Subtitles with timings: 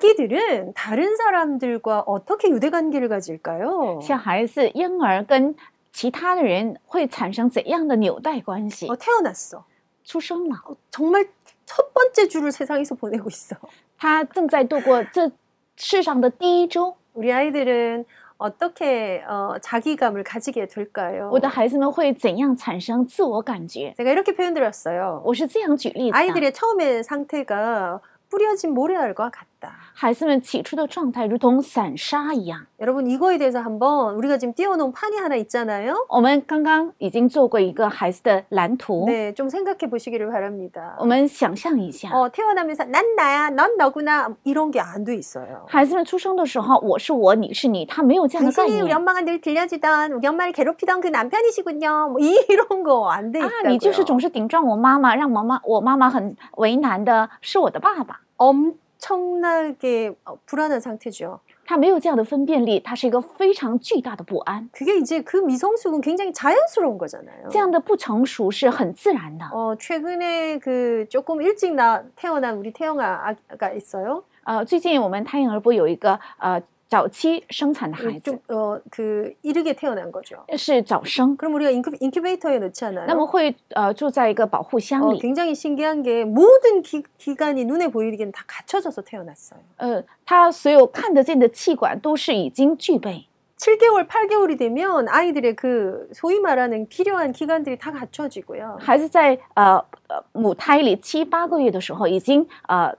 [0.00, 4.00] 아기들은 다른 사람들과 어떻게 유대 관계를 가질까요?
[4.02, 5.54] 像孩子、婴儿跟
[5.92, 8.96] 其他的人会产生怎样的纽带关系 어, ？
[8.96, 9.64] 태어났어.
[10.04, 11.26] 出生了， 어, 정말
[11.66, 13.56] 첫 번째 주를 세상에서 보내고 있어.
[13.98, 15.30] 他正在度过这
[15.76, 16.94] 世上的第一周。
[17.14, 18.04] 우리 아이들은
[18.38, 21.30] 어떻게 어, 자기감을 가지게 될까요?
[21.32, 23.94] 我的孩子们会怎样产生自我感觉？
[23.96, 25.22] 제가 이렇게 표현드렸어요.
[25.24, 29.46] 我是这样举例子的： 아이들의 처음의 상태가 뿌려진 모래알과 같다.
[29.94, 32.66] 孩子们起初的状态如同散沙一样。
[32.78, 35.94] 여러분 이거에 대해서 한번 우리가 지금 띄워놓은 판이 하나 있잖아요.
[36.08, 40.96] 我们刚刚已经做过一个孩子的蓝图， 네, 좀 생각해 보시기를 바랍니다.
[41.00, 45.64] 我们想象一下， 어, 태어나면서 난 나야, 넌 너구나 이런 게 안 돼 있어요.
[45.66, 52.10] 孩子们出生的时候，我是我，你是你，他没有这样的概 당신이 우리 念 엄마가 늘 들려주던 우리 엄마를 괴롭히던 그 남편이시군요.
[52.10, 53.70] 뭐 이런 거 안 돼 啊， 있다고요.
[53.70, 58.20] 你就是总是顶撞我妈妈，让妈妈我妈妈很为难的是我的爸爸。
[58.36, 61.40] 엄 청나게 어, 불안한 상태죠.
[61.66, 64.68] 他没有这样的分辨力，他是一个非常巨大的不安。
[64.72, 67.48] 그게 이제 그 미성숙은 굉장히 자연스러운 거잖아요.
[67.50, 69.44] 这样的不成熟是很自然的。
[69.52, 74.22] 어, 최근에 그 조금 일찍 나 태어난 우리 태영아 아가 있어요.
[74.44, 80.36] 呃，最近我们胎婴儿部有一个呃 早期生产的孩子， 좀어그 이르게 태어난 거죠.
[80.56, 83.06] 是早生， 그럼 우리가 인큐, 인큐베이터에 넣잖아요.
[83.06, 85.18] 那么会呃住在一个保护箱 어, 里。
[85.18, 89.58] 굉장히 신기한 게 모든 기, 기관이 눈에 보이기는 다 갖춰져서 태어났어요.
[89.78, 93.26] 呃，他所有看得见的气管都是已经具备。
[93.58, 98.76] 7개월, 8개월이 되면 아이들의 그 소위 말하는 필요한 기관들이 다 갖춰지고요.
[98.78, 102.94] 孩子在呃呃母胎里七八个月的时候，已经呃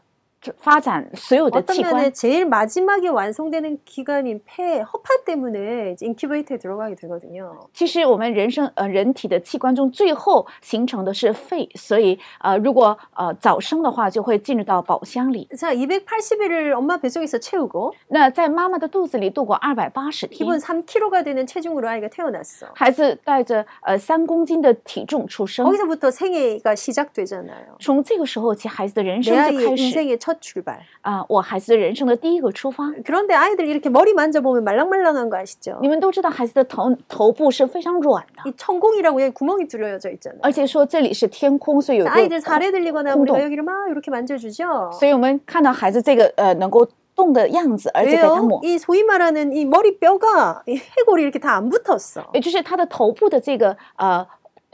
[0.60, 2.12] 发展所有的 어떤 器官 면에 。
[2.12, 7.68] 제일 마지막에 완성되는 기관인 폐, 허파 때문에 이제 인큐베이터에 들어가게 되거든요.
[7.74, 15.50] 其实我们人生呃人体的器官中，最后形成的是肺，所以呃如果呃早生的话，就会进入到宝箱里。
[15.58, 22.68] 자, 280일을 엄마 뱃속에서 채우고 那在妈妈的肚子里度过二百八十天 기본 ， 3kg가 되는 체중으로 아이가 태어났어.
[22.74, 25.66] 孩子带着呃三公斤的体重出生。
[25.66, 27.76] 거기서부터 생애가 시작되잖아요.
[27.82, 30.80] 从这个时候起，孩子的人 내 生就 아이의 开始 인생의 첫 출발.
[31.02, 32.94] 啊、我孩子的人生的第一个出发。
[33.04, 35.80] 그런데 아이들 이렇게 머리 만져보면 말랑말랑한 거 아시죠?
[35.82, 40.40] 你们都知道，孩子的头头部是非常软的， 이 천공이라고 여기 구멍이 뚫려져 있잖아요.
[40.44, 44.92] 而且说这里是天空，所以有一 아이들 个 살에 들리거나空 우리가 洞， 여기를 막 이렇게 만져주죠.
[44.94, 48.44] 所以我们看到孩子这个呃能够动的样子，而且给他 왜요?
[48.44, 52.24] 抹， 이 소위 말하는 이 머리뼈가 이 해골이 이렇게 다 안 붙었어.
[52.34, 54.26] 也就是他的头部的这个呃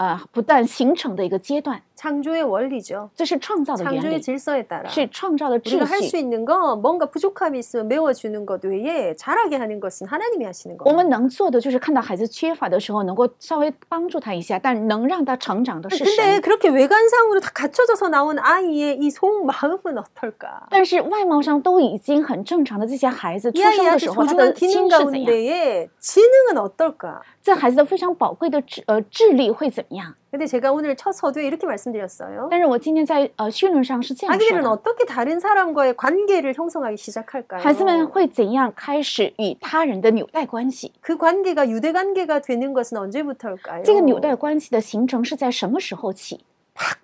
[0.00, 3.08] 呃不断形成的一个阶段， 창조의 원리죠.
[3.14, 6.18] 这是创造的原 창조의 理， 질서에 따라 是创造的秩 우리가 할 수 序。
[6.18, 11.08] 있는 건 뭔가 부족함이 있으면 메워주는 것 외에 잘하게 하는 것은 하나님이 하시는 我们 거예요.
[11.08, 16.40] 能做的就是看到孩子缺乏的时候，能够稍微帮助他一下，但能让他成长的是 근데 神。
[16.42, 20.66] 그렇게 외관상으로 다 갖춰져서 나온 아이의 이 속마음은 어떨까?
[20.70, 25.24] 但是外貌上都已经很正常的这些孩子， 이 出生的 아이한테 时候他 소중한 的 기능 心是怎样？
[25.24, 27.20] 가운데에 지능은 어떨까?
[27.42, 30.14] 这孩子的非常宝贵的智呃智力会怎么 样？
[30.30, 32.48] 근데 제가 오늘 첫 서두에 이렇게 말씀드렸어요.
[32.50, 37.60] 但是我今天在呃训论上是这样说 아기들은 的： 어떻게 다른 사람과의 관계를 형성하기 시작할까요?
[37.60, 40.92] 孩子们会怎样开始与他人的纽带关系？
[41.00, 43.82] 그 관계가 유대 관계가 되는 것은 언제부터일까요?
[43.82, 46.40] 这个纽带关系的形成是在什么时候起？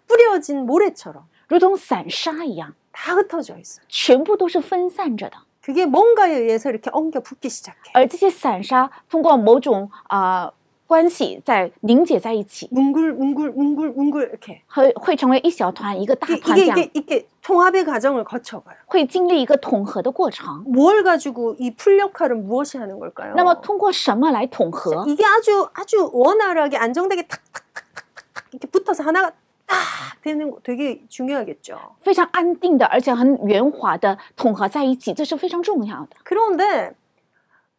[0.07, 3.85] 뿌려진 모래처럼 如同散沙一样， 다 흩어져 있어요.
[3.89, 5.37] 全部都是分散着的。
[5.63, 7.91] 그게 뭔가에 의해서 이렇게 엉겨 붙기 시작해.
[7.95, 10.51] 而这些散沙通过某种啊、
[10.87, 18.25] 关系在凝结在一起， 뭉글 뭉글 뭉글 뭉글 이렇게 会会成为一小团、一个大 이게 团这 이게 样， 이게, 이게 통합의 과정을
[18.25, 18.77] 거쳐가요.
[18.85, 20.63] 会经历一个统合的过程。
[20.67, 23.33] 뭘 가지고 이 풀 역할은 무엇이 하는 걸까요?
[23.35, 25.07] 那么通过什么来统合？
[25.09, 29.33] 이게 아주 아주 원활하게 안정되게 탁탁탁탁탁 이렇게 붙어서 하나가
[29.67, 29.79] 딱
[30.21, 31.79] 되는 거 되게 중요하겠죠.
[32.03, 36.17] 非常安定的，而且很圆滑的统合在一起，这是非常重要的。
[36.23, 36.93] 그런데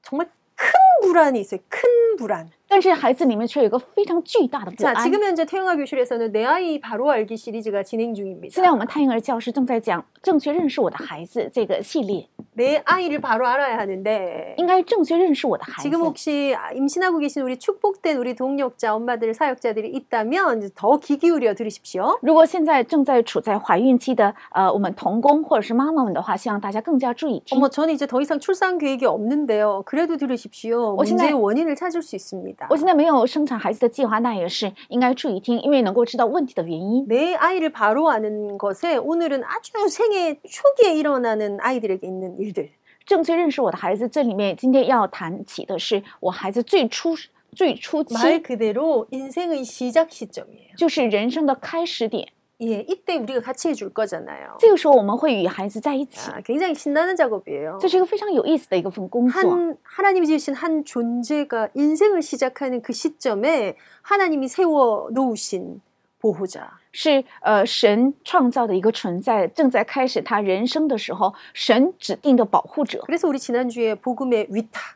[0.01, 0.71] 정말 큰
[1.03, 1.59] 불안이 있어요.
[1.69, 2.49] 큰 불안.
[2.67, 5.03] 但是孩子里面却有一个非常巨大的不 자, 安。
[5.03, 8.61] 지금 현재 태영아 교실에서는 내 아이 바로 알기 시리즈가 진행 现 중입니다.
[8.61, 16.01] 在我们胎婴儿教师正在讲正确认识我的孩子这个系列， 내 아이를 바로 알아야 하는데 应该正确认识我的孩子 지금 。
[16.03, 22.17] 혹시 임신하고 계신 우리 축복된 우리 동력자 엄마들 사역자들이 있다면 이제 더 귀 기울여 들으십시오.
[22.23, 27.59] 如果现在正在处在怀孕期的呃我们童工或者是妈妈们的话，希望大家更加注意听。
[27.59, 29.83] 어머 저는 이제 더 이상 출산 계획이 없는데요.
[29.85, 30.93] 그래도 들으십시오.
[30.93, 31.39] 어, 문제의 신나요.
[31.39, 32.56] 원인을 찾을 수 있습니다.
[32.57, 32.67] 있습니다.
[32.69, 37.05] 我现在没有生产孩子的计划，那也是应该注意听，因为能够知道问题的原因。
[37.07, 42.69] 내 아이를 바로 아는 것에 오늘은 아주 생애 초기에 일어나는 아이들에게 있는 일들.
[43.05, 47.15] 正确认识我的孩子，这里面今天要谈起的是我孩子最初
[47.53, 50.75] 最初 말 期， 그대로 인생의 시작 시점이에요.
[50.77, 52.27] 就是人生的开始点。
[52.61, 54.57] 예, 이때 우리가 같이 해줄 거잖아요.
[54.59, 57.77] 这个时候我们会与孩子在一起， 아, 굉장히 신나는 작업이에요.
[57.81, 59.41] 这是一个非常有意思的一个份工作。
[59.41, 65.81] 한 하나님이 지으신 한 존재가 인생을 시작하는 그 시점에 하나님이 세워 놓으신
[66.21, 66.79] 보호자.
[66.93, 73.01] 是呃神创造的一个存在，正在开始他人生的时候，神指定的保护者。
[73.05, 74.95] 그래서 우리 지난주에 복음의 위탁.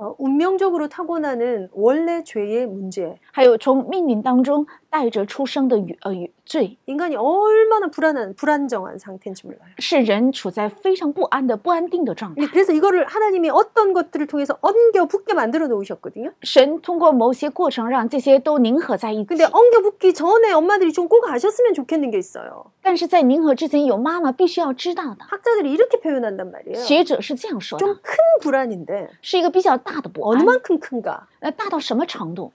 [0.00, 3.16] 어, 운명적으로 타고나는 원래 죄의 문제.
[3.32, 9.60] 还有从命运当中 带着出生的与呃与罪， 인간이 얼마나 불안한 불안정한 상태인지 몰라요.
[9.78, 12.46] 是人处在非常不安的不安定的状态。
[12.52, 16.32] 그래서 이거를 하나님이 어떤 것들을 통해서 엉겨 붙게 만들어 놓으셨거든요.
[16.42, 22.64] 神通过某些过程让这些都凝合在一起 근데 ， 엉겨 붙기 전에 엄마들이 좀 꼭 아셨으면 좋겠는 게 있어요.
[22.82, 25.26] 但是在凝合之前，有妈妈必须要知道的。
[25.28, 26.80] 학자들이 이렇게 표현한단 말이에요.
[26.84, 30.44] 学者是这样说的 좀 ，큰 불안인데 是一个比较大的不 어느 安。
[30.46, 31.22] 만큼 큰가?
[31.40, 32.52] 那大到什么程度？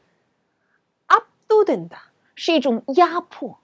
[1.07, 2.09] 압도된다.
[2.35, 3.57] 是一种压迫。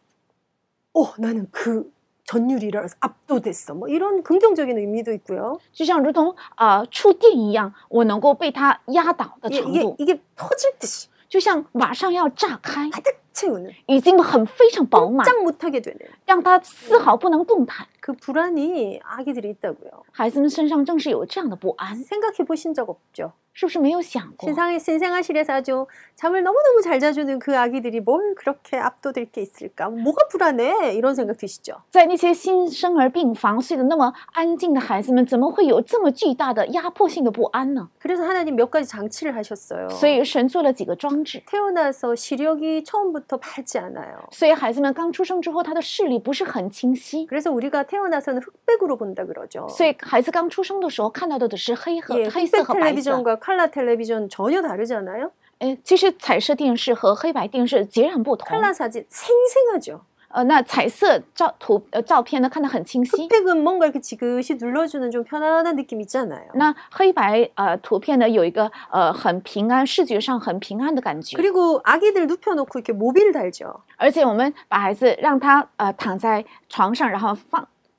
[0.93, 1.91] 어, 나는 그
[2.25, 3.73] 전율이라서 압도됐어.
[3.75, 5.59] 뭐 이런 긍정적인 의미도 있고요.
[5.71, 15.99] 就像如同啊、呃触电一样，我能够被它压倒的 이게, 程 이게, 度， 이게 터질 듯이 就像马上要炸开， 가득 채우는 已经很非常饱满， 꼼짝 못하게 되는
[16.25, 17.85] 让它丝毫不能动弹。
[17.99, 20.03] 그 불안이 아기들이 있다고요.
[20.11, 23.33] 孩子们身上正是有这样的不安， 생각해 보신 적 없죠?
[23.53, 24.47] 是不是没有想过？
[24.47, 29.89] 세상에 신생아실에서 아주 잠을 너무너무 잘 자주는 그 아기들이 뭘 그렇게 압도될 게 있을까?
[29.89, 30.93] 뭐가 불안해?
[30.93, 31.81] 이런 생각 드시죠?
[31.89, 37.89] 在那些新生儿病房睡得那么安静的孩子们，怎么会有这么巨大的压迫性的不安呢？
[37.99, 39.89] 그래서 하나님 몇 가지 장치를 하셨어요.
[39.89, 44.17] 所以神做了几个装置， 태어나서 시력이 처음부터 밝지 않아요.
[44.31, 47.25] 所以孩子们刚出生之后，他的视力不是很清晰。
[47.27, 49.67] 그래서 우리가 태어나서는 흑백으로 본다 그러죠.
[49.69, 53.11] 所以孩子刚出生的时候看到的只是黑和 예, 黑色 흑백 和白色。
[53.11, 55.31] 텔레비전과 칼라 텔레비전 전혀 다르잖아요.
[55.59, 58.47] 哎，其实彩色电视和黑白电视截然不同。
[58.47, 60.01] 칼라 사진 생생하죠.
[60.31, 66.43] 呃，那彩色照图呃照片呢看得很清晰， 흑백은 뭔가 이렇게 지그시 눌러주는 좀 편안한 느낌 있잖아요.
[66.53, 71.37] 那黑白呃图片呢有一个呃很平安，视觉上很平安的感觉。
[71.37, 73.81] 그리고 아기들 눕혀놓고 이렇게 모비를 달죠.
[73.95, 77.65] 而且我们把孩子让他呃躺在床上，然后放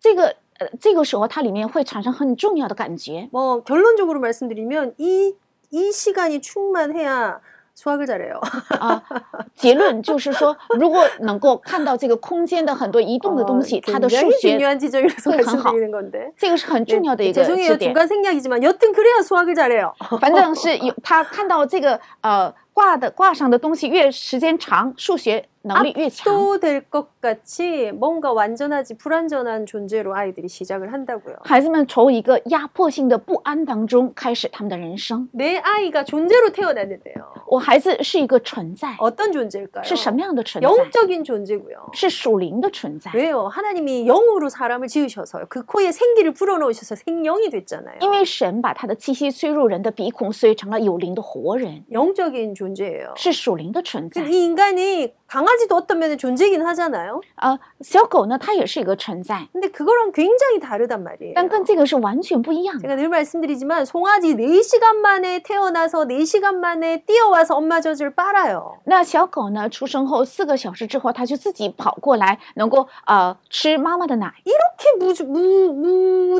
[0.00, 3.28] 这个呃，这个时候它里面会产生很重要的感觉。
[3.32, 5.34] 뭐 결론적으로 말씀드리면 이,
[5.70, 7.40] 이 시간이 충만해야
[7.74, 8.38] 수학을 잘해요.
[8.78, 9.02] 啊，
[9.56, 15.72] 结论就是说，如果能够看到这个空间的很多移动的东西， 어, 它的数 굉장히 学 중요한 지점이라서 会很好。
[15.72, 16.32] 말씀드리는 건데.
[16.36, 17.72] 这个是很重要的 네, 一个 죄송해요.
[17.72, 17.94] 支点。
[17.94, 19.94] 중간 생략이지만 여튼 그래야 수학을 잘해요.
[20.20, 26.32] 反正是有他看到这个呃挂的挂上的东西越时间长，数学 能力越强。
[26.34, 31.36] 압도될 것 같이 뭔가 완전하지 불완전한 존재로 아이들이 시작을 한다고요.
[31.44, 35.28] 孩子们从一个压迫性的不安当中开始他们的人生。
[35.32, 37.32] 내 아이가 존재로 태어났는데요.
[37.46, 39.84] 我孩子是一个存在， 어떤 존재일까요?
[39.84, 40.68] 是什么样的存在？
[40.68, 41.90] 영적인 존재고요.
[41.92, 43.10] 是属灵的存在。
[43.14, 43.46] 왜요?
[43.48, 45.46] 하나님이 영으로 사람을 지으셔서요.
[45.48, 47.98] 그 코에 생기를 불어넣으셔서 생명이 됐잖아요.
[48.00, 53.14] 因为神把他的气息吹入人的鼻孔，所以成了有灵的活人， 영적인 존재예요.
[53.16, 57.20] 是属灵的存在 그 。이 인간이 강아지도 어떤 면에 존재이긴 하잖아요.
[57.36, 61.32] 呃，小狗呢，它也是一个存在， 근데 그거랑 굉장히 다르단 말이에요.
[61.34, 62.82] 但跟这个是完全不一样的。
[62.82, 68.76] 제가 늘 말씀드리지만 송아지 4시간 만에 태어나서 4시간 만에 뛰어와서 엄마 젖을 빨아요.
[68.84, 74.34] 那小狗呢，出生后四个小时之后，它就自己跑过来，能够呃吃妈妈的奶。
[74.44, 75.72] 이렇게 무, 무,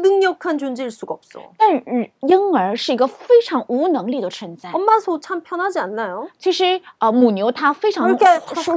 [0.00, 1.40] 무능력한 존재일 수가 없어.
[1.56, 4.70] 但是婴儿是一个非常无能力的存在。
[4.72, 6.28] 엄마 소 참 편하지 않나요?
[6.38, 8.16] 其实呃，母牛它非常 이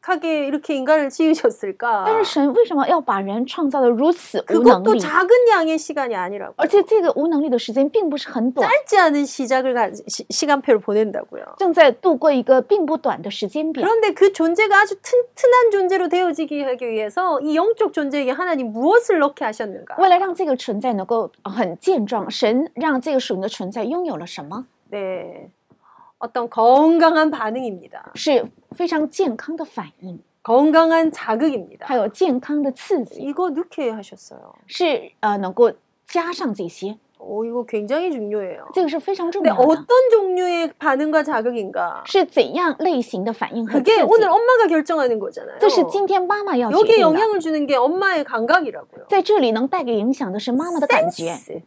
[0.00, 2.04] 하게 이렇게 인간을 지으셨을까?
[2.06, 5.00] 但是神为什么要把人创造的如此无能 그것도 力？
[5.00, 6.54] 작은 양의 시간이 아니라고.
[6.58, 11.56] 而且这个无能力的时间并不是很短， 짧지 않은 시작을 가, 시, 시간표를 보낸다고요.
[11.58, 13.82] 正在度过一个并不短的时间表。
[13.82, 19.44] 그런데 그 존재가 아주 튼튼한 존재로 되어지기 하기 위해서 이 영적 존재에게 하나님 무엇을 넣게
[19.44, 19.96] 하셨는가?
[19.98, 24.66] 为了让这个存在能够呃很健壮，神让这个属灵的存在拥有了什么？
[24.88, 25.50] 네.
[26.18, 28.12] 어떤 건강한 반응입니다.
[28.14, 31.86] 是 非常健康的反应， 건강한 자극입니다.
[31.86, 34.52] 还有健康的刺激， 이거 넣게 하셨어요.
[34.66, 35.72] 是呃能够
[36.06, 38.66] 加上这些， 오, 이거 굉장히 중요해요.
[38.72, 39.64] 这个是非常重 근데 要的。
[39.64, 42.04] 어떤 종류의 반응과 자극인가?
[42.04, 44.02] 是怎样类型的反应和刺 그게 激？
[44.02, 45.58] 오늘 엄마가 결정하는 거잖아요.
[45.58, 47.00] 这是今天妈妈要决 여기에 定的。
[47.02, 49.06] 영향을 주는 게 엄마의 감각이라고요.
[49.08, 51.62] 在这里能带给影响的是妈妈的感觉 센스.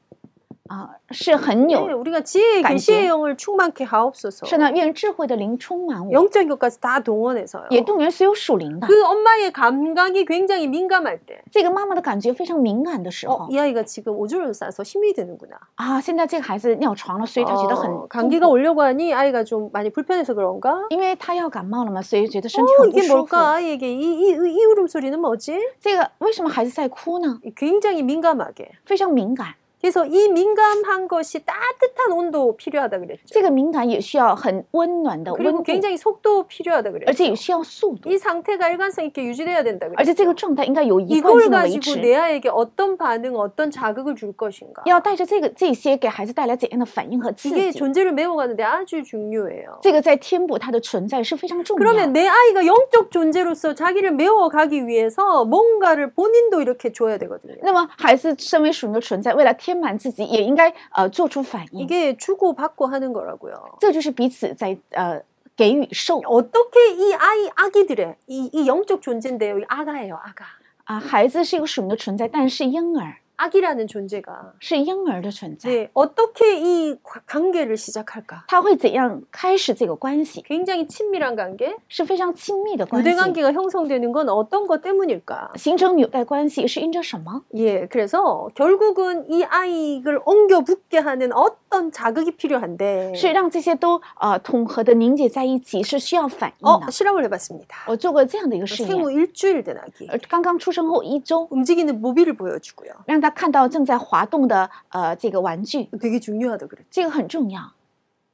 [0.71, 1.97] 啊、是很 네, 有。
[1.97, 2.91] 우리가 지혜의 간지.
[2.91, 4.45] 계시의 영을 충만케 하옵소서.
[4.45, 7.65] 是呢，愿智慧的灵充满我， 영적 것까지 다 동원해서요.
[7.71, 8.85] 也动员所有属灵的。
[8.85, 15.11] 그 엄마의 감각이 굉장히 민감할 때, 这个妈妈的感觉非常敏感的时 어, 候 이 아이가 지금 오줌을 싸서 힘이
[15.13, 15.57] 드는구나.
[15.73, 20.85] 啊，现在这个孩子尿床了，所以他觉得很 어, 痛 감기가 苦 오려고 하니 아이가 좀 많이 불편해서 그런가?
[20.91, 23.25] 因为他要感冒了嘛，所以觉得身体 어, 很不 이게 舒服。
[23.25, 23.53] 뭘까?
[23.55, 25.57] 아이에게 이, 이, 이 울음소리는 뭐지?
[25.81, 27.39] 这个为什么孩子在哭呢？
[27.55, 28.69] 굉장히 민감하게.
[28.85, 33.23] 非常敏感， 그래서 이 민감한 것이 따뜻한 온도 필요하다 그랬죠.
[33.27, 37.35] 这个敏感也需要很温暖的 그리고 温度， 굉장히 속도 필요하다 而且也 그랬죠.
[37.35, 40.35] 需要速度， 이 상태가 일관성 있게 유지돼야 된다 而且这个 그랬죠.
[40.35, 42.01] 状态应该有一贯 이걸 性的维 가지고 持。
[42.01, 44.83] 내 아이에게 어떤 반응, 어떤 자극을 줄 것인가.
[44.85, 47.79] 要带着这个这些给孩子带来怎样的反应和刺 이게 激？
[47.79, 49.79] 존재를 메워가는데 아주 중요해요.
[49.81, 52.19] 这个在填补它的存在是非常重要 그러면 的。
[52.19, 57.55] 내 아이가 영적 존재로서 자기를 메워가기 위해서 뭔가를 본인도 이렇게 줘야 되거든요.
[57.61, 61.81] 那么，孩子身为属灵的存在，为了填 满自己，也应该呃做出反应。
[61.81, 63.77] 이게 주고 받고 하는 거라고요.
[63.79, 65.21] 这就是彼此在呃
[65.55, 69.59] 给予受 어떻게 이 아이 아기들의 이, 이 영적 존재인데요.
[69.59, 70.45] 이 아가예요, 아가.
[70.85, 70.99] 啊。
[70.99, 78.43] 孩子是一个属灵的存在，但是婴儿 아기라는 존재가 是婴儿的存在， 네, 어떻게 이 과- 관계를 시작할까?
[78.49, 80.41] 他会怎样开始这个关系？
[80.41, 83.15] 굉장히 친밀한 관계, 是非常亲密的关系 유대 。
[83.15, 85.51] 관계가 형성되는 건 어떤 것 때문일까?
[85.55, 87.41] 形成纽带关系是因着什么？
[87.55, 96.91] 예, 그래서 결국은 이 아이를 옮겨 붙게 하는 어떤 자극이 필요한데 是让这些都呃统合的凝结在一起，是需要反应 어, 的。
[96.91, 97.85] 실험을 해봤습니다.
[97.87, 102.91] 我做过这样的一个试验 생후 ， 일주일 된 아기 呃，刚刚出生后一周， 움직이는 모비를 보여주고요.
[103.05, 106.85] 让 他看到正在滑动的呃这个玩具， 되게 중요하다 그랬죠.
[106.89, 107.73] 这个很重要，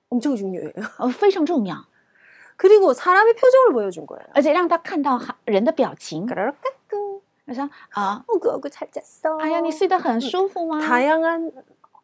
[0.10, 0.74] 엄청 중요해요.
[0.98, 1.86] 呃，非常重要，
[2.58, 4.26] 그리고 사람의 표정을 보여준 거예요.
[4.34, 7.22] 而且让他看到哈人的表情， 까라락 까꿍.
[7.48, 9.38] 他说啊， 어구 어구 잘 잤어.
[9.40, 10.80] 哎呀，你睡得很舒服吗？
[10.80, 11.52] 다양한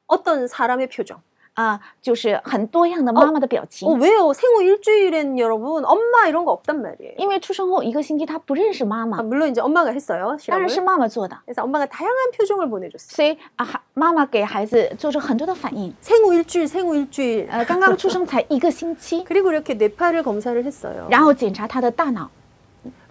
[0.08, 1.22] 어떤 사람의 표정.
[1.56, 3.98] 啊，就是很多样的妈妈的表情 어, 。
[4.00, 4.32] 왜요?
[4.34, 7.16] 생후 일주일엔 여러분 엄마 이런 거 없단 말이에요.
[7.18, 10.38] 因为出生后一个星期，他不认识妈 아, 妈， 물론 이제 엄마가 했어요.
[10.48, 10.70] 当然 실험을.
[10.70, 13.14] 是妈妈做的， 그래서 엄마가 다양한 표정을 보내줬어요.
[13.14, 15.94] 所以啊，孩妈妈给孩子做出很多的反应。
[16.02, 17.50] 생후 일주일, 생후 일주일.
[17.52, 21.06] 呃，刚刚出生才一个星期， 그리고 이렇게 뇌파를 검사를 했어요.
[21.10, 22.30] 然后检查他的大脑，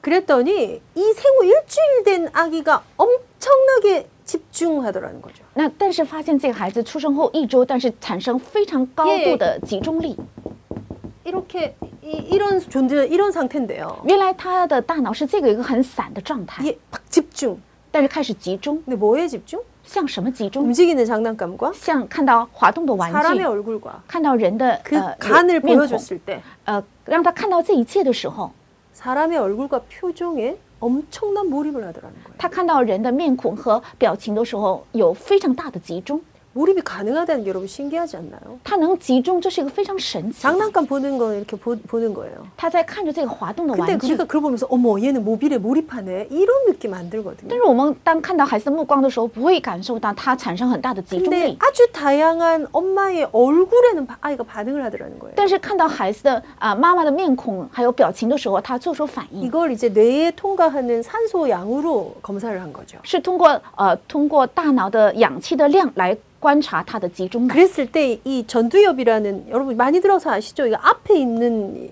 [0.01, 5.43] 그랬더니 이 생후 일주일 된 아기가 엄청나게 집중하더라는 거죠.
[5.55, 10.17] 那但是发现这个孩子出生后一周，但是产生非常高度的集中力。
[11.25, 13.99] 이렇게 이, 런 존재, 이런 상태인데요.
[14.05, 17.57] 原来他的大脑是这个一个很散的状态， 이게 막 집중.
[17.93, 19.61] 但是开始集中， 근데 뭐에 집중?
[19.85, 20.65] 向什么集中？
[20.65, 28.53] 움직이는 장난감과 像看到滑动的玩 사람의 具， 얼굴과 看到人的 그 呃 간을 面孔， 보여줬을 때 呃，让他看到这一切的时候，
[28.95, 31.96] 사람의 얼굴과 표정에 我们充当 booty blood
[32.38, 36.22] 他看到人的面孔和表情的时候有非常大的集中。
[36.55, 38.59] 몰입이 가능하다는 게 여러분 신기하지 않나요?
[38.65, 40.51] 他能集中，这是一个非常神奇的。
[40.51, 42.45] 장난감 보는 거 이렇게 보, 보는 거예요.
[42.57, 47.51] 他在看着这个滑动的 근데 玩具， 우리가 그걸 보면서 어머 얘는 모빌에 몰입하네 이런 느낌 안 但 들거든요.
[47.55, 51.57] 是我们当看到孩子的目光的时候，不会感受到他产生很大的集中 근데 力。
[51.61, 55.35] 아주 다양한 엄마의 얼굴에는 바- 아이가 반응을 하더라는 거예요.
[55.37, 62.99] 但是看到孩子的啊、妈妈的面孔还有表情的时候，他做出反应， 이걸 이제 뇌에 통과하는 산소 양으로 검사를 한 거죠.
[63.05, 67.55] 是通过呃通过大脑的氧气的量来 观察他的集中的。
[67.55, 70.67] 그랬을 때 이 전두엽이라는 여러분 많이 들어서 아시죠?
[70.67, 71.91] 이거 앞에 있는 이-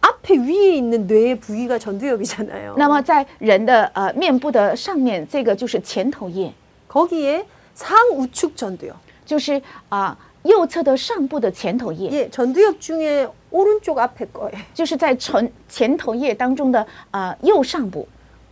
[0.00, 2.74] 앞에 위에 있는 뇌의 부위가 전두엽이잖아요.
[2.78, 6.52] 那么在人的呃面部的上面，这个就是前头叶，
[6.88, 7.44] 거기에
[7.74, 8.94] 상우측 전두엽.
[9.24, 18.06] 就是啊、右侧的上部的前头叶， 예, 전두엽 중에 오른쪽 앞에 거에 就是在前前头叶当中的呃右上部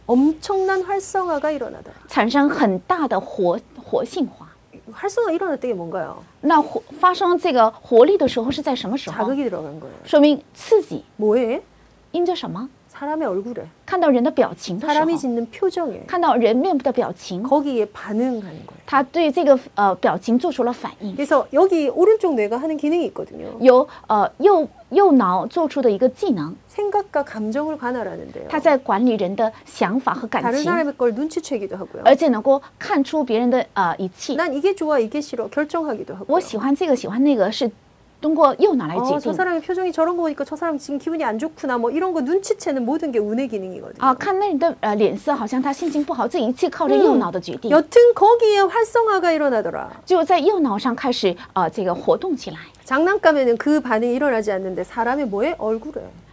[0.06, 1.94] 엄청난 활성화가 일어나더라.
[2.09, 4.48] 产生很大的活活性化。
[4.92, 6.23] 활성화 일어날 때 뭔가요?
[6.42, 9.16] 那活发生这个活力的时候是在什么时候？
[9.25, 9.94] 자극이 들어간 거예요.
[10.04, 11.62] 说明刺激 뭐에?
[12.12, 12.68] 因着什么？
[12.99, 18.80] 사람의 얼굴에, 看到人的表情的时 사람이 候， 짓는 표정에 看到人面部的表情， 거기에 반응하는 거예요.
[18.87, 21.16] 他对这个呃表情做出了反应。
[21.16, 23.50] 그래서 여기 오른쪽 뇌가 하는 기능이 있거든요.
[23.61, 28.47] 由呃右右脑做出的一个技能， 생각과 감정을 관할하는데요.
[28.49, 32.02] 他在管理人的想法和感 다른 情， 사람의 걸 눈치채기도 하고요.
[32.04, 34.37] 而且能够看出别人的呃一切。
[34.37, 36.26] 난 이게 좋아, 이게 싫어 결정하기도 하고요.
[36.28, 37.68] 我喜欢这个，喜欢那个，是
[38.21, 39.35] 通过右脑来 어, 决 저 定。
[39.35, 42.83] 사람의 표정이 저런 거 보니까 저 사람 지금 기분이 안 좋구나 뭐 이런 거 눈치채는
[42.87, 44.00] 모든 게 운의 기능이거든요.
[44.00, 49.88] 啊，看那人的呃脸色，好像他心情不好，这一切靠着右脑的决定， 여튼 거기에 활성화가 일어나더라.
[50.06, 52.56] 就在右脑上开始呃这个活动起来。
[52.87, 56.00] 장난감에는 그 반응이 일어나지 않는데 사람의 뭐에 얼굴에.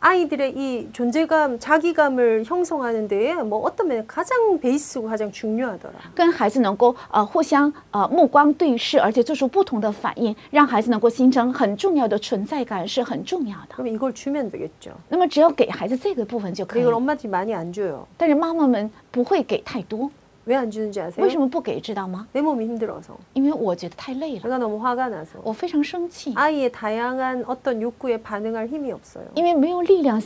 [0.00, 5.94] 아이들의 이 존재감, 자기감을 형성하는 데에 뭐 어떤 면에 가장 베이스고 가장 중요하더라.
[6.14, 13.76] 跟孩子能够呃互相呃目光对视，而且做出不同的反应，让孩子能够形成很重要的存在感是很重要的。
[13.76, 14.90] 그럼 이걸 주면 되겠죠.
[15.08, 18.06] 那么只要给孩子这个部分就可 근데 以 이걸 ， 엄마들이 많이 안 줘요.
[18.18, 20.10] 但是妈妈们不会给太多，
[20.48, 21.24] 왜 안 주는지 아세요?
[21.24, 21.80] 为什么不给？
[21.80, 22.26] 知道吗？
[22.32, 23.16] 내 몸이 힘들어서.
[23.32, 25.38] 因为我觉得太累了， 내가 너무 화가 나서.
[25.42, 29.24] 我非常生气， 아이의 다양한 어떤 욕구에 반응할 힘이 없어요.
[29.34, 30.20] 因为没有力量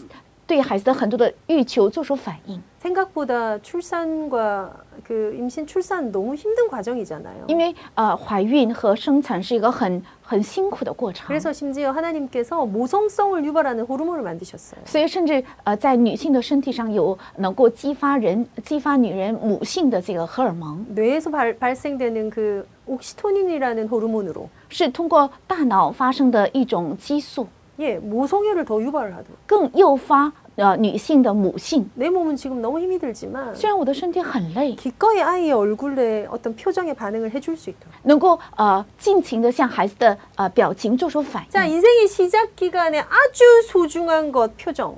[0.47, 2.61] 对孩子的很多的欲求做出反应。
[2.81, 4.73] 생각보다 출산과
[5.03, 7.47] 그 임신 출산 너무 힘든 과정이잖아요.
[7.49, 14.81] 因为呃，怀孕和生产是一个很很辛苦的过程， 그래서 심지어 하나님께서 모성성을 유발하는 호르몬을 만드셨어요.
[14.85, 27.49] 所以甚至呃，在女性的身体上有能够激发人、激发女人母性的这个荷尔蒙， 뇌에서 발, 발생되는 그 옥시토닌이라는 호르몬으로 是通过大脑发生的一种激素，
[27.81, 29.37] 예, 모성애를 더 유발을 하도록.
[29.47, 31.89] 更诱发呃女性的母性。
[31.95, 37.71] 내 몸은 지금 너무 힘이 들지만 虽然我的身体很累， 기꺼이 아이의 얼굴에 어떤 표정에 반응을 해줄 수
[37.71, 37.93] 있도록.
[38.03, 41.75] 能够呃尽情的向孩子的呃表情做出反 자, 应。
[41.81, 44.97] 인생의 시작 기간에 아주 소중한 것 표정.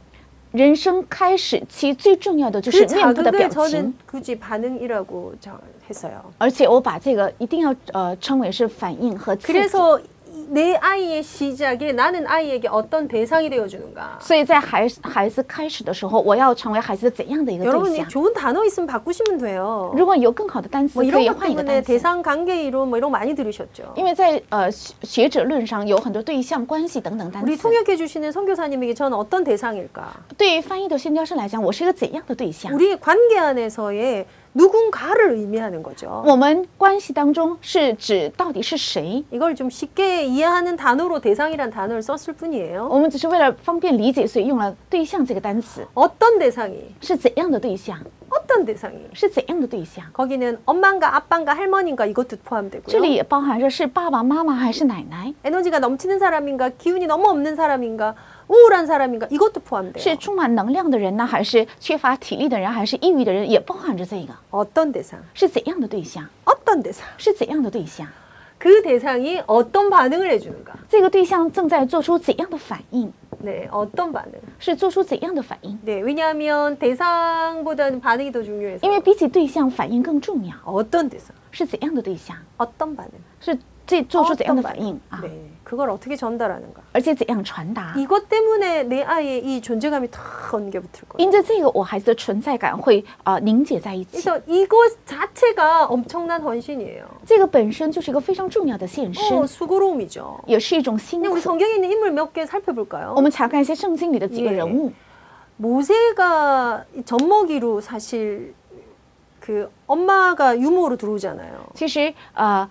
[0.52, 5.52] 人生开始期最重要的就 그 是面部的表 자극을 情 저는 ， 굳이 반응이라고 저-
[5.88, 6.22] 했어요.
[6.38, 9.52] 而且我把这个一定要呃称为是反应和刺激。
[9.52, 10.02] 그래서 이-
[10.48, 14.18] 내 아이의 시작에 나는 아이에게 어떤 대상이 되어주는가.
[14.20, 18.08] 所以在孩孩子开始的时候，我要成为孩子怎样的一个对 여러분이 象？
[18.08, 19.92] 좋은 단어 있으면 바꾸시면 돼요.
[19.96, 21.86] 如果有更好的单词， 뭐 可 이런 以 것 换一个 때문에 单词。
[21.86, 23.94] 대상 관계 이론 뭐 이런 거 많이 들으셨죠.
[23.96, 27.62] 因为在呃学学者论上有很多对象关系等等单 우리 词。
[27.62, 30.02] 통역해 주시는 선교사님에게 저는 어떤 대상일까?
[30.36, 32.72] 对于翻译的宣教师来讲，我是一个怎样的对象？
[32.72, 36.24] 우리의 관계 안에서의 누군가를 의미하는 거죠.
[36.26, 39.24] 我们关系当中是指到底是谁？
[39.30, 42.88] 이걸 좀 쉽게 이해하는 단어로 대상이란 단어를 썼을 뿐이에요.
[42.90, 45.86] 我们只是为了方便理解，所以用了“对象”这个单词。
[45.94, 47.98] 어떤 대상이, 是怎样的对象？
[48.28, 48.98] 어떤 대상이.
[49.12, 50.04] 是怎样的对象？
[50.12, 53.00] 거기는 엄마인가 아빠인가 할머니인가 이것도 这 포함되고요.
[53.00, 58.16] 里也包含着是爸爸妈妈还是奶奶， 에너지가 넘치는 사람인가 기운이 너무 없는 사람인가
[58.48, 60.02] 우울한 사람인가 이것도 포함돼요.
[60.02, 64.34] 是充满能量的人呢，还是缺乏体力的人，还是抑郁的人，也包含着这个。
[64.50, 66.26] 어떤 대상, 是怎样的对象？
[66.44, 67.04] 어떤 대상.
[67.16, 68.08] 是怎样的对象？
[68.58, 70.74] 그 대상이 어떤 반응을 해주는가.
[70.88, 73.12] 这个对象正在做出怎样的反应？
[73.42, 74.32] 네, 어떤 반응.
[74.58, 75.78] 是做出怎样的反应？
[75.86, 78.84] 네, 왜냐하면 대상보다는 반응이 더 중요해서.
[78.84, 80.54] 因为比起对象，反应更重要。
[80.64, 82.36] 어떤 대상, 是怎样的对象？
[82.58, 83.12] 어떤 반응.
[83.40, 85.18] 是 这做出怎样的 어떤 反应啊？
[85.20, 85.30] 네,
[85.64, 86.80] 그걸 어떻게 전달하는가?
[86.92, 87.92] 而且怎样传达？
[87.96, 90.20] 이것 때문에 내 아이의 이 존재감이 다
[90.52, 91.18] 엉겨 붙을 거예요.
[91.18, 94.22] 因着这个，我孩子的存在感会啊、呃凝结在一起。
[94.22, 97.04] 그래서 이것 자체가 엄청난 헌신이에요.
[97.26, 100.40] 这个本身就是一个非常重要的献身， 어, 수고로움이죠.
[100.46, 101.40] 也是一种辛 그냥 苦 우리 。
[101.42, 103.14] 성경에 있는 인물 몇 개 살펴볼까요?
[103.16, 104.92] 我们查看一些圣经里的几个 예 人物。
[105.56, 108.54] 모세가 이 젖먹이로 사실
[109.40, 111.66] 그 엄마가 유모로 들어오잖아요.
[111.74, 112.68] 其实呃，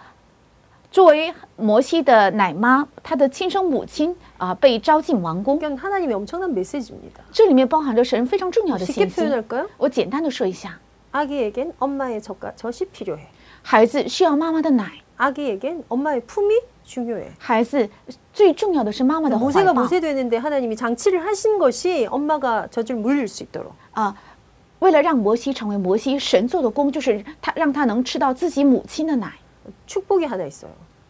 [0.94, 7.22] 作为摩西的奶妈，她的亲生母亲啊、被招进王宫， 그러니까 하나님의 엄청난 메시지입니다.
[7.32, 9.22] 这里面包含着神非常重要的 쉽게 信息。
[9.22, 9.68] 표현할까요?
[9.78, 10.80] 我简单的说一下，
[11.12, 13.20] 아기에겐 엄마의 젖과 젖이 필요해.
[13.62, 17.34] 孩子需要妈妈的奶， 아기에겐 엄마의 품이 중요해.
[17.38, 17.88] 孩子
[18.34, 23.74] 最重要的是妈妈的怀 모세가 抱 모세 되는데 하나님이 장치를 하신 것이 엄마가 젖을 물릴 수 있도록.
[23.94, 24.16] 啊。
[24.80, 29.34] 为了让摩西成为摩西，神做的工就是他让他能吃到自己母亲的奶。
[29.86, 30.72] 축복이 하나 있어요.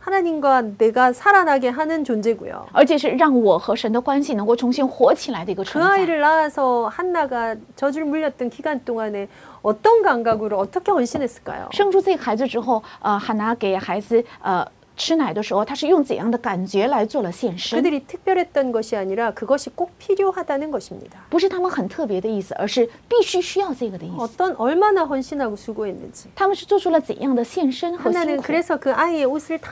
[0.00, 2.66] 하나님과 내가 살아나게 하는 존재고요.
[2.72, 5.90] 而且是让我和神的关系能够重新活起来的一个 그 存在。
[5.98, 9.26] 아이를 낳아서 한나가 젖을 물렸던 기간 동안에
[9.62, 11.70] 어떤 감각으로 어떻게 헌신했을까요?
[11.72, 14.64] 生出这个孩子之后，呃，海娜给孩子呃
[15.00, 17.78] 吃奶的时候，他是用怎样的感觉来做了献身？
[17.78, 21.18] 그들이 특별했던 것이 아니라 그것이 꼭 필요하다는 것입니다.
[21.28, 24.16] 不是他们很特别的意思，而是必须需要这个的意思。
[24.16, 26.28] 어떤 얼마나 헌신하고 수고했는지.
[26.34, 28.42] 他们是做出了怎样的献身和辛 하나는 苦？
[28.44, 29.70] 그래서 그 아이의 옷을 다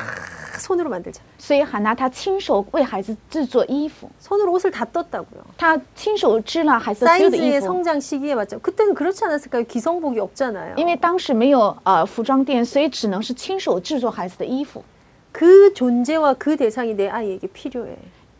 [0.59, 1.25] 손으로 만들잖아요.
[1.39, 5.43] 所以海娜她亲手为孩子制作衣服， 손으로 옷을 다 떴다고요.
[5.57, 7.67] 她亲手织了孩子所有的衣 사이즈의 服。
[7.67, 8.59] 성장 시기에 맞죠.
[8.59, 9.65] 그때는 그렇지 않았을까요?
[9.65, 10.75] 기성복이 없잖아요.
[10.77, 14.85] 因为当时没有呃服装店，所以只能是亲手制作孩子的衣服。
[15.33, 17.97] 그 존재와 그 대상이 내 아이에게 필요해.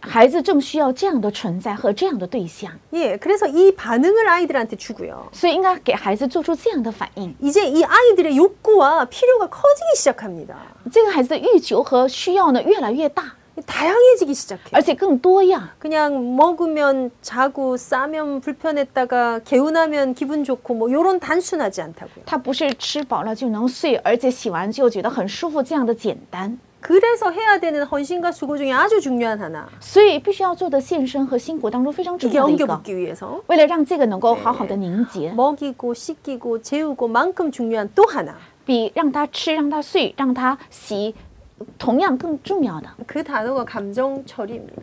[0.07, 5.31] 孩子正需要这样的存在和这样的对象， 예, 그래서 이 반응을 아이들한테 주고요.
[5.33, 7.35] 所以应该给孩子做出这样的反应。
[7.41, 10.57] 이제 이 아이들의 욕구와 필요가 커지기 시작합니다.
[10.93, 13.33] 这个孩子的欲求和需要呢越来越大，
[13.65, 14.61] 다양해지기 시작해.
[14.73, 15.71] 而且更多样。
[15.79, 22.25] 그냥 먹으면 자고 싸면 불편했다가 개운하면 기분 좋고 뭐 요런 단순하지 않다고요.
[22.27, 26.59] 他不是吃饱了就能睡，而且洗完就觉得很舒服这样的简单。
[26.81, 29.67] 그래서 해야 되는 헌신과 수고 중에 아주 중요한 하나.
[29.81, 38.35] 所以必须要做的献身和辛苦当中非常重 이게 要的一个， 엉겨붙기 위해서 为了让这个能够好好的凝结， 먹이고 씻기고 재우고만큼 중요한 또 하나.
[38.67, 41.15] 比让他吃、让他睡、让他洗，
[41.79, 44.83] 同样更重要的 그 단어가 감정 처리입니다.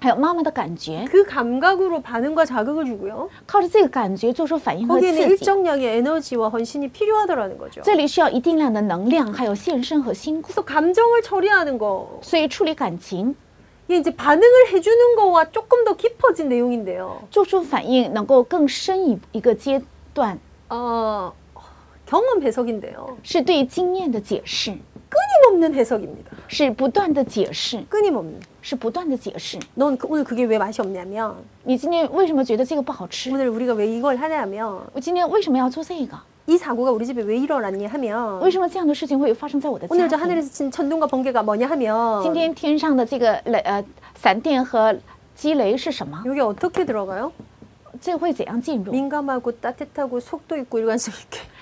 [0.00, 3.28] 还有妈妈的感觉， 그 감각으로 반응과 자극을 주고요.
[3.46, 5.30] 靠着这个感觉做出反应和 거기에는 刺激。
[5.30, 7.82] 일정량의 에너지와 헌신이 필요하더라는 거죠.
[7.82, 10.48] 这里需要一定量的能量，还有献身和辛苦。
[10.48, 13.36] 그래서 감정을 처리하는 거, 所以处理感情，
[13.86, 17.20] 이게 이제 반응을 해주는 거와 조금 더 깊어진 내용인데요.
[17.30, 19.80] 做出反应能够更深一一个阶
[20.12, 20.36] 段，
[20.68, 21.30] 어,
[22.06, 23.16] 경험 해석인데요.
[23.22, 24.76] 是对经验的解释，
[25.08, 26.30] 끊임없는 해석입니다.
[26.48, 28.40] 是不断的解释， 끊임없는.
[28.62, 29.58] 是不断的解释。
[29.74, 33.30] 넌 그- 오늘 그게 왜 맛이 없냐면 你今天为什么觉得这个不好吃？
[33.30, 36.16] 오늘 우리가 왜 이걸 하냐면 我今天为什么要做这个？
[36.46, 40.26] 이 사고가 우리 집에 왜 일어났니 하면 为什么这样的事情会发生在我的 오늘 저 家庭？
[40.26, 43.84] 하늘에서 친 천둥과 번개가 뭐냐 今 하면 天天上的这个雷呃
[44.16, 44.96] 闪电和
[45.34, 46.22] 击雷是什么？
[46.26, 47.32] 여기 어떻게 들어가요?
[48.00, 48.90] 这会怎样进入？
[48.92, 51.40] 민감하고 따뜻하고 속도 있고 일관성 있게.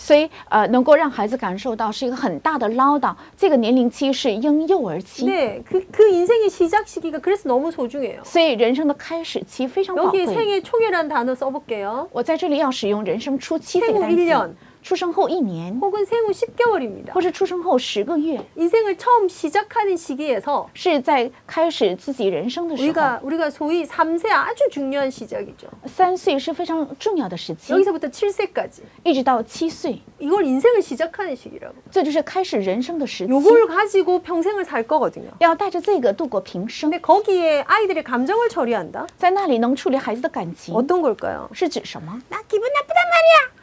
[0.00, 3.14] 所以，呃，能够让孩子感受到是一个很大的唠叨。
[3.34, 8.20] 这个年龄期是婴幼儿期， 네, 그, 그 인생의 시작 시기가 그래서 너무 소중해요.
[8.22, 10.34] 所以人生的开始期非常宝 여기 贵。
[10.34, 12.08] 생애 초기란 단어 써볼게요.
[12.12, 17.10] 我在这里要使用人生初期这个 생후 单 1년 词， 出生后一年， 혹은 생후 10개월입니다.
[17.12, 22.88] 或是出生后十个月， 인생을 처음 시작하는 시기에서 是在开始自己人生的时候。
[22.88, 25.66] 우리가 우리가 소위 3세 아주 중요한 시작이죠.
[25.86, 28.82] 三岁是非常重要的时期， 여기서부터 7세까지.
[29.02, 31.74] 一直到七岁， 이걸 인생을 시작하는 시기라고.
[31.90, 33.32] 这就是开始人生的时期。
[33.32, 35.30] 요걸 가지고 평생을 살 거거든요.
[35.40, 39.08] 要带着这个度过平生， 근데 거기에 아이들의 감정을 처리한다?
[39.18, 41.48] 在那里能处理孩子的感情， 어떤 걸까요?
[41.52, 42.22] 是指什么？
[42.28, 43.56] 나 기분 나쁘단 말이야.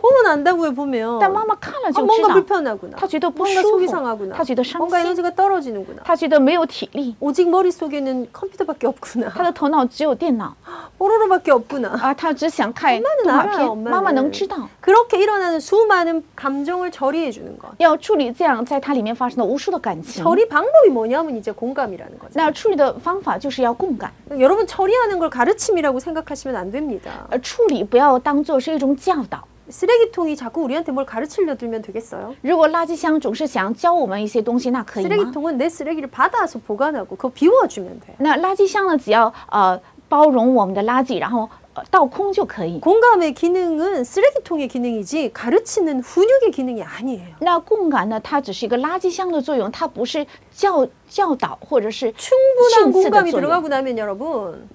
[0.00, 4.36] 보면 안다고요 보면 但妈妈看了 아, 就知 뭔가 道， 불편하구나 他觉得不 뭔가 舒 속이 服， 상하구나
[4.36, 10.54] 他觉得伤 뭔가 心， 에너지가 떨어지는구나 他觉得没有体力， 오직 머릿속에는 컴퓨터밖에 없구나 他的头脑只有电脑
[10.98, 14.68] 뽀로로밖에 없구나 啊，他只想看 엄마는 动画 알아요 片， 엄마는 妈妈能知道。
[14.80, 24.12] 그렇게 일어나는 수많은 감정을 처리해 주는 것 要处理这样在它里面发生的无数的感情， 처리 방법이 뭐냐면 이제 공감이라는 거죠 那处理的方法就是要共感。
[24.38, 29.42] 여러분 처리하는 걸 가르침이라고 생각하시면 안 됩니다 呃，处理不要当做是一种教导。
[29.70, 35.08] 쓰레기통이 자꾸 우리한테 뭘 가르치려 들면 되겠어요 如果垃圾箱总是想教我们一些东西，那可以吗？
[35.08, 42.78] 쓰레기통은 내 쓰레기를 받아서 보관하고 그거 비워주면 돼요 那垃圾箱呢，只要呃包容我们的垃圾，然后呃倒空就可以。
[42.78, 53.50] 공감의 기능은 쓰레기통의 기능이지 가르치는 훈육의 기능이 아니에요 那共感呢，它只是一个垃圾箱的作用，它不是教教导或者是 충분한 训斥的 공감이 作用。
[53.50, 54.68] 들어가고 나면 여러분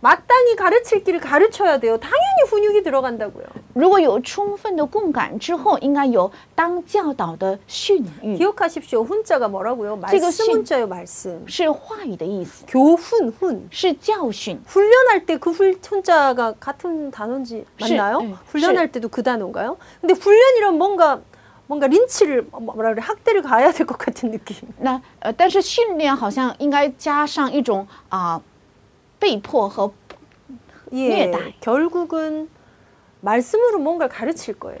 [0.00, 1.96] 마땅히 가르칠 길을 가르쳐야 돼요.
[1.98, 3.44] 당연히 훈육이 들어간다고요.
[3.74, 9.02] 如果有充分的共感之后，应该有当教导的训育， 기억하십시오.
[9.04, 9.98] 훈자가 뭐라고요?
[10.08, 11.42] 지금 말씀 신- 훈자요, 말씀.
[11.48, 13.66] 是话语的意思， 교훈, 훈.
[13.70, 14.60] 是教训。
[14.66, 18.20] 훈련할 때 그 훈자가 같은 단어인지 시- 맞나요?
[18.20, 19.76] 네, 훈련할 때도 그 단어인가요?
[20.02, 21.20] 근데 훈련이란 뭔가
[21.66, 24.56] 뭔가 린치를 뭐라 그래 학대를 가야 될 것 같은 느낌.
[24.78, 28.40] 那呃，但是训练好像应该加上一种啊、
[29.20, 29.92] 被迫和
[30.92, 31.54] 예, 네.
[31.60, 32.48] 결국은
[33.20, 34.80] 말씀으로 뭔가를 가르칠 거예요.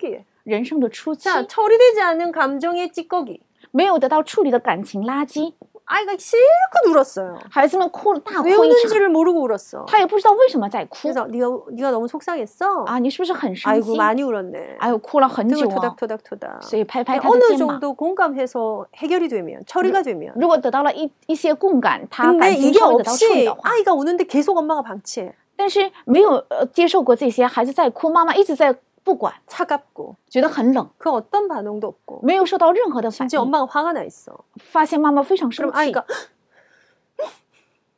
[0.00, 0.24] 초기에.
[0.44, 3.40] 人生的初期， 자, 처리되지 않은 감정의 찌꺼기.
[3.72, 5.52] 没有得到处理的感情垃圾，
[5.84, 7.38] 아이가 실컷 울었어요.
[7.50, 9.84] 孩子们哭了大哭 왜 一场， 우는지를 모르고 울었어.
[9.86, 12.84] 他也不知道为什么在哭 그래서 네가 네가 너무 속상했어.
[12.86, 12.98] 啊！
[12.98, 13.96] 你是不是很伤 아이고 心？
[13.96, 14.76] 많이 울었네.
[14.78, 16.62] 哎呦，哭了很久 등을 哦， 토닥토닥토닥.
[16.62, 17.68] 所以拍拍他的 어느 肩膀。
[17.68, 24.24] 정도 공감해서 해결이 되면 처리가 되면 如果得到了一一些共感，他 근데 感情 이게 稍微得到处理 없이 的话， 아이가 우는데
[24.24, 25.32] 계속 엄마가 방치해.
[25.56, 34.36] 但是没有呃接受过这些，孩子在哭，妈妈一直在 不管， 차갑고 觉得很冷， 그 어떤 반응도 없고 没有受到任何的反 심지어 应， 엄마가 화가 나 있어.
[34.58, 36.04] 发现妈妈非常 그럼 生气， 아이가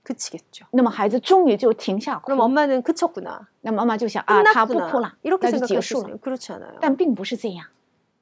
[0.04, 0.66] 그치겠죠.
[0.72, 3.46] 那么孩子终于就停下哭 그럼 ， 엄마는 그쳤구나.
[3.62, 5.00] 那妈妈就想啊，他不哭 끝났구나.
[5.00, 6.08] 了， 이렇게 那就结束了。
[6.08, 6.78] 생각하시면 그렇지 않아요.
[6.80, 7.66] 但并不是这样，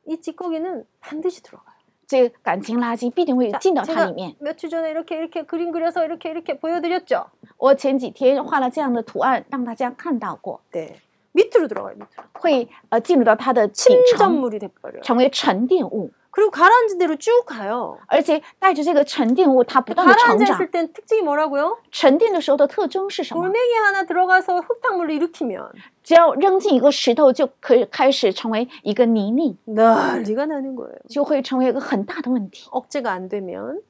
[0.07, 1.75] 이 찌꺼기는 반드시 들어가요.
[2.07, 4.37] 这个感情垃圾必定会 자, 进到它 제가 里面。
[4.39, 7.27] 며칠 전에 이렇게 이렇게 그림 그려서 이렇게 이렇게 보여드렸죠.
[7.57, 11.01] 我前几天画了这样的图案，让大家看到过， 네.
[11.33, 11.95] 밑으로 들어가요.
[11.97, 12.25] 밑으로.
[12.33, 15.03] 会呃进入到它的底层， 침전물이 돼버려요.
[15.03, 16.11] 成为沉淀物。
[16.31, 17.97] 그리고 가라앉은 대로 쭉 가요.
[18.09, 20.57] 而且带着这个沉淀物，它不断的成 가라앉아 长。
[20.57, 21.79] 있을 땐 특징이 뭐라고요?
[21.91, 23.41] 沉淀的时候的特征是什么？
[23.41, 25.71] 돌멩이 하나 들어가서 흙탕물을 일으키면
[26.03, 30.99] 只要扔进一个石头，就可以开始成为一个泥泞， 난리가 나는 거예요.
[31.09, 32.69] 就会成为一个很大的问题。
[32.71, 33.90] 억제가 안 되면 如果无法控制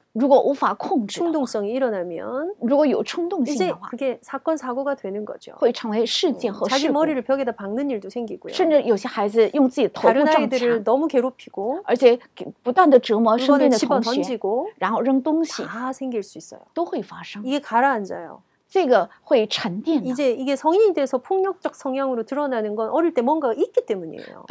[1.07, 5.53] 충동성이 일어나면 如果有冲动性 이제 的话， 그게 사건 사고가 되는 거죠.
[5.57, 8.51] 会成为事件和 자기 事故， 머리를 벽에다 박는 일도 생기고요.
[8.51, 15.93] 甚至有些孩子用自己的头部 다른 撞 아이들을 墙， 너무 괴롭히고 而且给不断的折磨身 물건을 边的 집어 同学， 던지고 然后扔东西 다
[15.93, 16.61] 생길 수 있어요.
[16.73, 17.43] 都会发生。
[17.45, 18.41] 이게 가라앉아요.
[18.67, 20.09] 这个会沉淀的。
[20.09, 24.45] 이제 이게 성인이 돼서 폭력적 성향으로 드러나는 건 어릴 때 뭔가가 있기 때문이에요.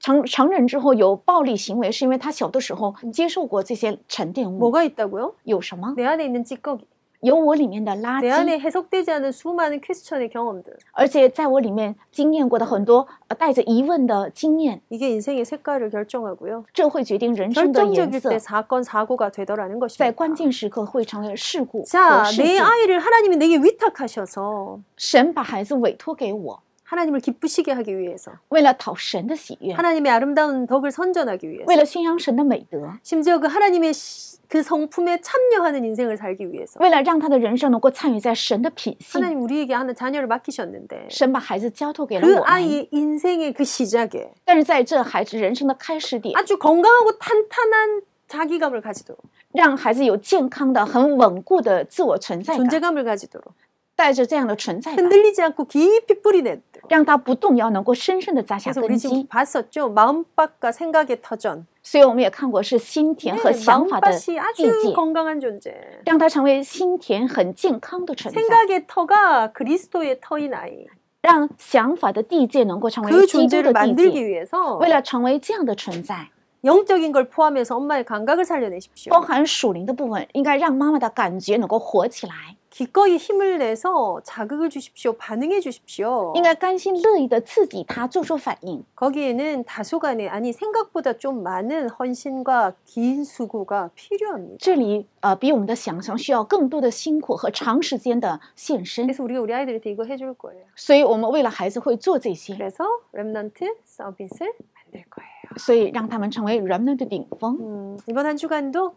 [0.00, 4.58] 成成人之后有暴力行为，是因为他小的时候接受过这些沉淀物。
[4.58, 5.32] 뭐가 있다고요?
[5.44, 5.94] 有什么？
[5.96, 6.84] 내 안에 있는 찌꺼기,
[7.20, 10.76] 有我里面的垃 내 圾， 안에 해석되지 않은 수많은 퀘스천의 경험들.
[10.92, 16.64] 而且在我里面经验过的很多呃带着疑问的经验， 이게 인생의 색깔을 결정하고요.
[16.74, 18.38] 这会决定人生的颜 결정적일 色 때 。
[18.38, 20.12] 사건 사고가 되더라는 在 것입니다.
[20.12, 22.62] 关键时刻会成为事故 자, 和事 내 件。
[22.62, 31.64] 아이를 하나님이 내게 위탁하셔서 神把孩子委托给我， 하나님을 기쁘시게 하기 위해서 为了讨神的喜悦， 하나님의 아름다운 덕을 선전하기 위해서
[31.66, 39.20] 为了宣扬神的美德， 심지어 그 하나님의 시- 그 성품에 참여하는 인생을 살기 위해서 为了让他的人生能够参与在神的品性。
[39.22, 47.18] 하나님 우리에게 하는 자녀를 맡기셨는데 神把孩子交托给了 그 我们， 아이의 인생의 그 시작에 但是在这孩子人生的开始点， 아주 건강하고
[47.18, 49.18] 탄탄한 자기감을 가지도록
[49.52, 53.54] 让孩子有健康的、很稳固的自我存在感， 존재감을 가지도록
[53.98, 59.28] 带着这样的存在感， 흔들리지 않고 깊이 뿌리내도록 让他不动摇，能够深深的扎下 그래서 根 우리 지금 基。
[59.28, 65.72] 봤었죠 마음밭과 생각의 터전 所以我们也看过是心田和 네, 想法的 마음밭이 地 아주 界， 건강한 존재
[66.04, 70.86] 让他成为心田很健康的存在， 생각의 터가 그리스도의 터인 아이
[71.22, 74.24] 让想法的地界能够成 그 为基督 존재를 的地 만들기 界。
[74.26, 76.30] 위해서 为了成为这样的存在，
[76.64, 88.84] 영적인 걸 포함해서 엄마의 감각을 살려내십시오 包含属灵的部分，应该让妈妈的感觉能够活起来， 기꺼이 힘을 내서 자극을 주십시오 반응해 주십시오 应该甘心乐意的刺激他做出反应。
[88.96, 99.90] 거기에는 다소간의 아니 생각보다 좀 많은 헌신과 긴 수고가 필요합니다 这里呃，比我们的想象需要更多的辛苦和长时间的献身， 그래서 우리가 우리 아이들한테
[99.90, 107.56] 이거 해줄 거예요 所以我们为了孩子会做这些， 그래서 랩넌트 서비스를 만들 거예요 所以让他们成为人们的顶峰。
[107.60, 108.96] 음, 이번 한 주간도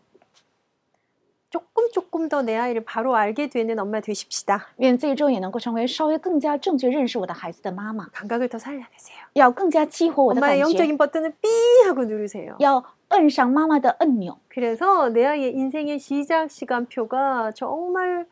[1.81, 10.51] 조금 조금 더 내 아이를 바로 알게 되는 엄마 되십시다 愿这一周也能够成为稍微更加正确认识我的孩子的妈妈， 감각을 더 살려내세요 要更加激活我的感
[10.51, 11.47] 엄마의 觉， 영적인 버튼을 삐
[11.87, 18.27] 하고 누르세요 要摁上妈妈的按钮， 그래서 내 아이의 인생의 시작 시간표가 정말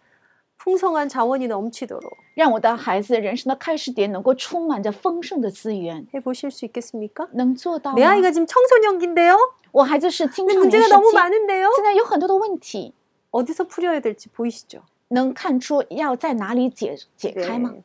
[0.57, 7.27] 풍성한 자원이 넘치도록 让我的孩子人生的开始点能够充满着丰盛的资源， 해보실 수 있겠습니까?
[7.33, 8.11] 能做到 내 吗？
[8.11, 9.37] 아이가 지금 청소년기인데요?
[9.71, 11.69] 我孩子是青 근데 少年 문제가 时 너무 期， 많은데요?
[11.75, 12.93] 现在有很多的问题，
[13.31, 14.83] 어디서 풀어야 될지 보이시죠?
[15.09, 17.71] 能看出要在哪里解解开吗？
[17.71, 17.83] 네.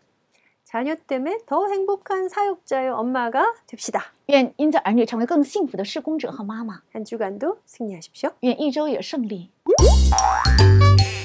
[0.64, 4.12] 자녀 때문에 더 행복한 사역자의 엄마가 됩시다.
[4.26, 8.30] 愿因着儿女成为更幸福的施工者和妈妈， 한 주간도 승리하십시오.
[8.40, 9.50] 愿一周也胜利。
[10.56, 11.23] Thank